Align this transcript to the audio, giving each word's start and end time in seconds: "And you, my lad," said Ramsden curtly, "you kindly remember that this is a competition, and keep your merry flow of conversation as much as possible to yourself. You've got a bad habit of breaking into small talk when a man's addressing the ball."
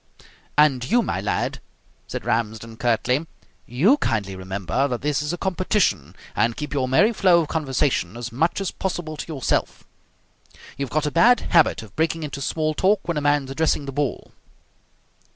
"And 0.57 0.89
you, 0.89 1.03
my 1.03 1.21
lad," 1.21 1.59
said 2.07 2.25
Ramsden 2.25 2.77
curtly, 2.77 3.27
"you 3.67 3.97
kindly 3.97 4.35
remember 4.35 4.87
that 4.87 5.03
this 5.03 5.21
is 5.21 5.31
a 5.31 5.37
competition, 5.37 6.15
and 6.35 6.57
keep 6.57 6.73
your 6.73 6.87
merry 6.87 7.13
flow 7.13 7.41
of 7.41 7.49
conversation 7.49 8.17
as 8.17 8.31
much 8.31 8.59
as 8.59 8.71
possible 8.71 9.15
to 9.15 9.27
yourself. 9.31 9.83
You've 10.75 10.89
got 10.89 11.05
a 11.05 11.11
bad 11.11 11.41
habit 11.41 11.83
of 11.83 11.95
breaking 11.95 12.23
into 12.23 12.41
small 12.41 12.73
talk 12.73 13.07
when 13.07 13.17
a 13.17 13.21
man's 13.21 13.51
addressing 13.51 13.85
the 13.85 13.91
ball." 13.91 14.31